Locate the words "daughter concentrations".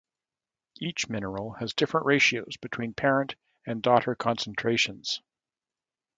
3.83-5.21